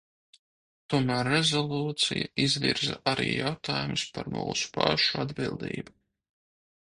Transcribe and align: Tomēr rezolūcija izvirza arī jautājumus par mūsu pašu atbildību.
Tomēr 0.93 1.27
rezolūcija 1.33 2.29
izvirza 2.45 2.97
arī 3.13 3.27
jautājumus 3.41 4.07
par 4.17 4.31
mūsu 4.37 4.73
pašu 4.79 5.23
atbildību. 5.27 5.97